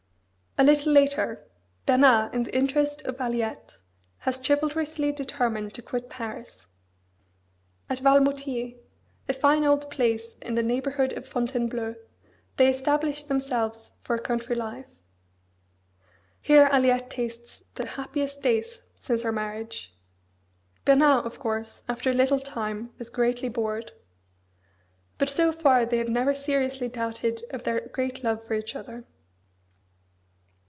A 0.57 0.65
little 0.65 0.91
later, 0.91 1.47
Bernard, 1.85 2.35
in 2.35 2.43
the 2.43 2.55
interest 2.55 3.01
of 3.03 3.15
Aliette, 3.19 3.77
has 4.19 4.37
chivalrously 4.37 5.13
determined 5.13 5.73
to 5.73 5.81
quit 5.81 6.09
Paris. 6.09 6.67
At 7.89 7.99
Valmoutiers, 7.99 8.75
a 9.29 9.33
fine 9.33 9.63
old 9.63 9.89
place 9.89 10.35
in 10.41 10.55
the 10.55 10.61
neighbourhood 10.61 11.13
of 11.13 11.25
Fontainebleau, 11.25 11.95
they 12.57 12.67
established 12.69 13.29
themselves 13.29 13.91
for 14.03 14.17
a 14.17 14.19
country 14.19 14.53
life. 14.53 14.99
Here 16.41 16.67
Aliette 16.69 17.09
tastes 17.09 17.63
the 17.75 17.87
happiest 17.87 18.43
days 18.43 18.81
since 18.99 19.23
her 19.23 19.31
marriage. 19.31 19.95
Bernard, 20.83 21.25
of 21.25 21.39
course, 21.39 21.81
after 21.87 22.11
a 22.11 22.13
little 22.13 22.41
time 22.41 22.89
is 22.99 23.09
greatly 23.09 23.47
bored. 23.47 23.93
But 25.17 25.29
so 25.29 25.53
far 25.53 25.85
they 25.85 25.97
have 25.97 26.09
never 26.09 26.33
seriously 26.33 26.89
doubted 26.89 27.41
of 27.51 27.63
their 27.63 27.87
great 27.87 28.21
love 28.21 28.45
for 28.45 28.53
each 28.53 28.75
other. 28.75 29.05